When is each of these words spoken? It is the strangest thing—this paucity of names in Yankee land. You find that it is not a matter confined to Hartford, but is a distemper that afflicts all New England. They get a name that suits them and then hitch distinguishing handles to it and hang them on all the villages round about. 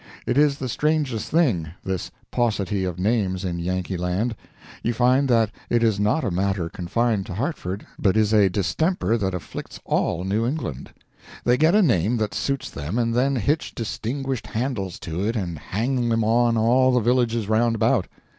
It 0.25 0.35
is 0.35 0.57
the 0.57 0.67
strangest 0.67 1.29
thing—this 1.29 2.09
paucity 2.31 2.85
of 2.85 2.97
names 2.97 3.45
in 3.45 3.59
Yankee 3.59 3.97
land. 3.97 4.35
You 4.81 4.93
find 4.93 5.27
that 5.29 5.51
it 5.69 5.83
is 5.83 5.99
not 5.99 6.23
a 6.23 6.31
matter 6.31 6.69
confined 6.69 7.27
to 7.27 7.35
Hartford, 7.35 7.85
but 7.99 8.17
is 8.17 8.33
a 8.33 8.49
distemper 8.49 9.15
that 9.15 9.35
afflicts 9.35 9.79
all 9.85 10.23
New 10.23 10.43
England. 10.43 10.91
They 11.43 11.55
get 11.55 11.75
a 11.75 11.83
name 11.83 12.17
that 12.17 12.33
suits 12.33 12.71
them 12.71 12.97
and 12.97 13.13
then 13.13 13.35
hitch 13.35 13.75
distinguishing 13.75 14.49
handles 14.53 14.97
to 15.01 15.23
it 15.23 15.35
and 15.35 15.59
hang 15.59 16.09
them 16.09 16.23
on 16.23 16.57
all 16.57 16.91
the 16.91 16.99
villages 16.99 17.47
round 17.47 17.75
about. 17.75 18.07